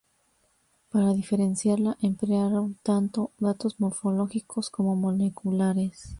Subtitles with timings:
[0.89, 6.09] Para diferenciarla emplearon tanto datos morfológicos como moleculares.